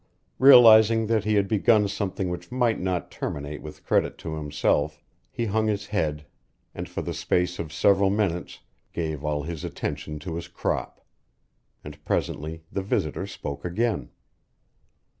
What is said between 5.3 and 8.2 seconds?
he hung his head and for the space of several